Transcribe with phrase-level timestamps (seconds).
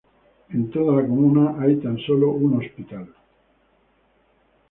[0.49, 3.07] En toda la comuna hay, tan solo, un hospital.